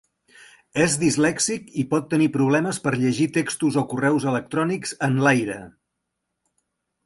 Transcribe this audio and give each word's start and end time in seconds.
És 0.85 0.95
dislèxic 1.03 1.67
i 1.83 1.85
pot 1.91 2.07
tenir 2.15 2.29
problemes 2.39 2.81
per 2.87 2.95
llegir 3.03 3.29
textos 3.37 3.79
o 3.83 3.87
correus 3.95 4.27
electrònics 4.35 4.99
en 5.09 5.23
l'aire. 5.27 5.63